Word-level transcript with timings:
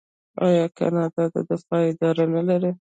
آیا 0.47 0.65
کاناډا 0.77 1.23
د 1.33 1.35
دفاع 1.49 1.81
اداره 1.91 2.25
نلري؟ 2.35 2.71